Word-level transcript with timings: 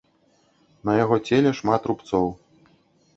На 0.87 0.95
яго 1.03 1.19
целе 1.29 1.51
шмат 1.59 1.81
рубцоў. 1.91 2.25